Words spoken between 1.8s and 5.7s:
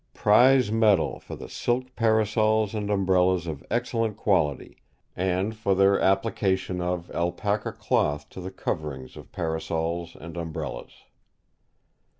Parasols and Umbrellas of excellent quality, 'and